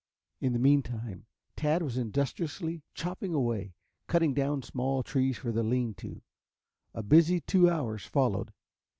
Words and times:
In 0.39 0.53
the 0.53 0.57
meantime 0.57 1.27
Tad 1.55 1.83
was 1.83 1.95
industriously 1.95 2.81
chopping 2.95 3.35
away, 3.35 3.75
cutting 4.07 4.33
down 4.33 4.63
small 4.63 5.03
trees 5.03 5.37
for 5.37 5.51
the 5.51 5.61
lean 5.61 5.93
to. 5.93 6.23
A 6.95 7.03
busy 7.03 7.39
two 7.39 7.69
hours 7.69 8.03
followed. 8.03 8.51